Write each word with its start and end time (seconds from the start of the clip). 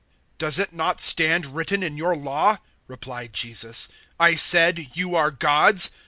010:034 0.37 0.37
"Does 0.39 0.57
it 0.57 0.73
not 0.73 0.99
stand 0.99 1.45
written 1.55 1.83
in 1.83 1.95
your 1.95 2.15
Law," 2.15 2.57
replied 2.87 3.33
Jesus, 3.33 3.87
"`I 4.19 4.35
said, 4.39 4.87
you 4.97 5.13
are 5.13 5.29
gods'? 5.29 5.91